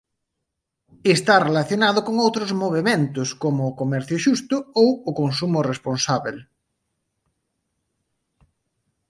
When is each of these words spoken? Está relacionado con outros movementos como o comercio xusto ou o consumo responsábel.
Está 1.15 1.35
relacionado 1.49 1.99
con 2.07 2.15
outros 2.25 2.49
movementos 2.63 3.29
como 3.43 3.61
o 3.65 3.77
comercio 3.81 4.17
xusto 4.25 4.55
ou 4.81 4.89
o 5.09 5.11
consumo 5.21 5.59
responsábel. 5.71 6.37